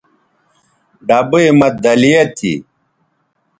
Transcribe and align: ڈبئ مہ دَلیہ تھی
ڈبئ 1.07 1.47
مہ 1.59 1.67
دَلیہ 1.83 2.21
تھی 2.35 2.53